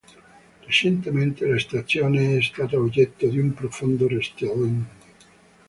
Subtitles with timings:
[0.65, 4.83] Recentemente la stazione è stata oggetto di un profondo restyling.